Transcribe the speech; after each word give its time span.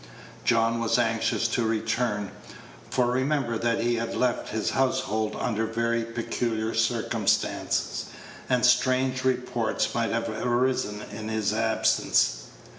John 0.43 0.79
was 0.79 0.97
anxious 0.97 1.47
to 1.49 1.63
return; 1.63 2.31
for 2.89 3.05
remember 3.11 3.59
that 3.59 3.81
he 3.81 3.97
had 3.97 4.15
left 4.15 4.49
his 4.49 4.71
household 4.71 5.35
under 5.39 5.67
very 5.67 6.03
peculiar 6.03 6.73
circumstances, 6.73 8.05
and 8.49 8.65
strange 8.65 9.23
reports 9.23 9.93
might 9.93 10.09
have 10.09 10.27
arisen 10.27 11.03
in 11.11 11.29
his 11.29 11.53
absence. 11.53 12.45